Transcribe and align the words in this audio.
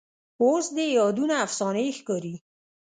اوس 0.43 0.65
دي 0.75 0.85
یادونه 0.97 1.35
افسانې 1.45 1.87
ښکاري 1.97 2.35